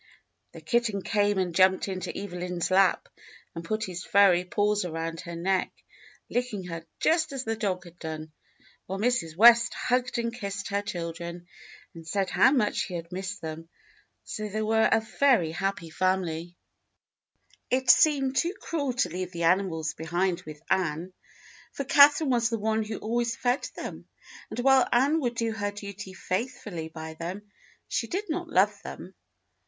[0.53, 3.07] The kitten came and jumped into Evelyn's lap
[3.53, 5.71] and put his furry paws around her neck,
[6.27, 8.31] licking her just as the dog had done;
[8.87, 9.35] while Mrs.
[9.35, 11.45] West hugged and kissed her children
[11.93, 13.69] and said how much she had missed them;
[14.23, 16.57] so they were a very happy family.
[17.69, 21.13] 72 THE BLUE AUNT It seemed too cruel to leave the animals behind with Ann,
[21.73, 24.07] for Catherine was the one who always fed them,
[24.49, 27.51] and while Ann would do her duty faithfully by them
[27.87, 29.13] she did not love them.